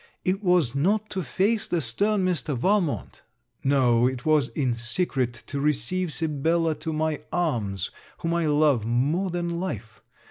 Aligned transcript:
It 0.25 0.43
was 0.43 0.73
not 0.73 1.11
to 1.11 1.21
face 1.21 1.67
the 1.67 1.79
stern 1.79 2.25
Mr. 2.25 2.57
Valmont; 2.57 3.21
no, 3.63 4.07
it 4.07 4.25
was 4.25 4.47
in 4.49 4.73
secret 4.73 5.31
to 5.45 5.59
receive 5.61 6.11
Sibella 6.11 6.73
to 6.79 6.91
my 6.91 7.21
arms, 7.31 7.91
whom 8.17 8.33
I 8.33 8.47
love 8.47 8.83
more 8.83 9.29
than 9.29 9.59
life. 9.59 10.01